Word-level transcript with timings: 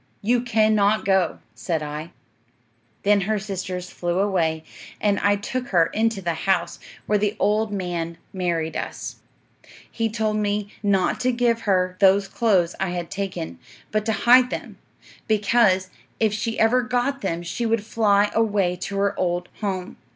"You 0.23 0.41
cannot 0.41 1.05
go," 1.05 1.41
said 1.53 1.83
I. 1.83 2.09
"'Then 3.03 3.21
her 3.21 3.37
sisters 3.37 3.91
flew 3.91 4.17
away, 4.17 4.63
and 4.99 5.19
I 5.19 5.35
took 5.35 5.67
her 5.67 5.85
into 5.93 6.23
the 6.23 6.33
house, 6.33 6.79
where 7.05 7.19
the 7.19 7.35
old 7.37 7.71
man 7.71 8.17
married 8.33 8.75
us. 8.75 9.17
He 9.91 10.09
told 10.09 10.37
me 10.37 10.73
not 10.81 11.19
to 11.19 11.31
give 11.31 11.61
her 11.69 11.97
those 11.99 12.27
clothes 12.27 12.73
I 12.79 12.89
had 12.89 13.11
taken, 13.11 13.59
but 13.91 14.03
to 14.07 14.13
hide 14.25 14.49
them; 14.49 14.79
because 15.27 15.91
if 16.19 16.33
she 16.33 16.57
ever 16.59 16.81
got 16.81 17.21
them 17.21 17.43
she 17.43 17.67
would 17.67 17.85
fly 17.85 18.31
away 18.33 18.77
to 18.77 18.97
her 18.97 19.13
old 19.19 19.49
home. 19.59 19.97